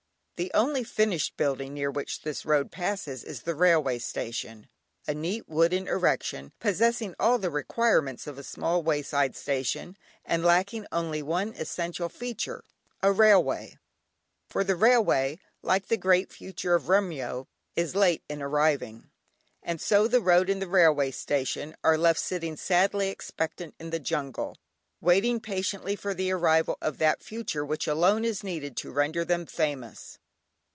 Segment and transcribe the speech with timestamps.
[0.41, 4.69] The only finished building near which this road passes is the railway station,
[5.07, 10.87] a neat wooden erection, possessing all the requirements of a small wayside station, and lacking
[10.91, 12.63] only one essential feature
[13.03, 13.77] a railway,
[14.49, 17.45] for the railway, like the great future of Remyo,
[17.75, 19.11] is late in arriving,
[19.61, 23.99] and so the road and the railway station are left sitting sadly expectant in the
[23.99, 24.57] jungle,
[25.01, 29.45] waiting patiently for the arrival of that future which alone is needed to render them
[29.45, 30.17] famous.